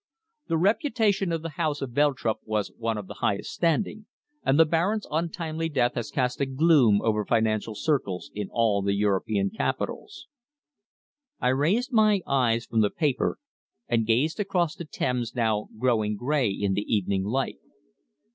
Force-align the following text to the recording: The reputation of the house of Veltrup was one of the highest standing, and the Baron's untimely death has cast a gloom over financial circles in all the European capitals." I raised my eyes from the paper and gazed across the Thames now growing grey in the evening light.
The 0.47 0.57
reputation 0.57 1.31
of 1.31 1.43
the 1.43 1.57
house 1.61 1.79
of 1.79 1.91
Veltrup 1.91 2.37
was 2.43 2.71
one 2.75 2.97
of 2.97 3.05
the 3.05 3.13
highest 3.21 3.51
standing, 3.51 4.07
and 4.43 4.59
the 4.59 4.65
Baron's 4.65 5.05
untimely 5.11 5.69
death 5.69 5.93
has 5.93 6.09
cast 6.09 6.41
a 6.41 6.47
gloom 6.47 7.03
over 7.03 7.23
financial 7.23 7.75
circles 7.75 8.31
in 8.33 8.49
all 8.49 8.81
the 8.81 8.95
European 8.95 9.51
capitals." 9.51 10.25
I 11.39 11.49
raised 11.49 11.91
my 11.93 12.21
eyes 12.25 12.65
from 12.65 12.81
the 12.81 12.89
paper 12.89 13.37
and 13.87 14.07
gazed 14.07 14.39
across 14.39 14.73
the 14.73 14.85
Thames 14.85 15.35
now 15.35 15.69
growing 15.77 16.15
grey 16.15 16.49
in 16.49 16.73
the 16.73 16.81
evening 16.91 17.23
light. 17.23 17.59